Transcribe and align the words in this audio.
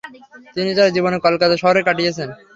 তিনি 0.55 0.71
তার 0.77 0.93
জীবনের 0.95 1.23
কলকাতা 1.25 1.55
শহরে 1.57 1.81
কাটিয়েছেন। 1.87 2.29